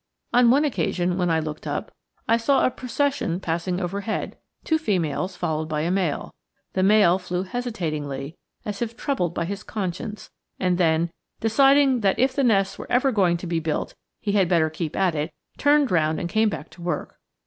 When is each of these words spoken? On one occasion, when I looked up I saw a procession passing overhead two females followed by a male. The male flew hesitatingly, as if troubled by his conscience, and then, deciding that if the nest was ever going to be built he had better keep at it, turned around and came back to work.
On 0.33 0.49
one 0.49 0.65
occasion, 0.65 1.15
when 1.15 1.29
I 1.29 1.39
looked 1.39 1.67
up 1.67 1.91
I 2.27 2.35
saw 2.35 2.65
a 2.65 2.71
procession 2.71 3.39
passing 3.39 3.79
overhead 3.79 4.35
two 4.63 4.79
females 4.79 5.35
followed 5.35 5.69
by 5.69 5.81
a 5.81 5.91
male. 5.91 6.33
The 6.73 6.81
male 6.81 7.19
flew 7.19 7.43
hesitatingly, 7.43 8.35
as 8.65 8.81
if 8.81 8.97
troubled 8.97 9.35
by 9.35 9.45
his 9.45 9.61
conscience, 9.61 10.31
and 10.59 10.79
then, 10.79 11.11
deciding 11.39 11.99
that 11.99 12.17
if 12.17 12.33
the 12.33 12.43
nest 12.43 12.79
was 12.79 12.87
ever 12.89 13.11
going 13.11 13.37
to 13.37 13.45
be 13.45 13.59
built 13.59 13.93
he 14.19 14.31
had 14.31 14.49
better 14.49 14.71
keep 14.71 14.95
at 14.95 15.13
it, 15.13 15.31
turned 15.59 15.91
around 15.91 16.17
and 16.19 16.27
came 16.27 16.49
back 16.49 16.71
to 16.71 16.81
work. 16.81 17.19